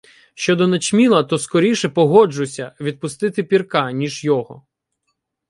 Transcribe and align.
Щодо 0.33 0.67
начміла, 0.67 1.23
то 1.23 1.37
скоріше 1.37 1.89
погоджуся 1.89 2.71
відпустити 2.79 3.43
Пірка, 3.43 3.91
ніж 3.91 4.23
його. 4.23 4.65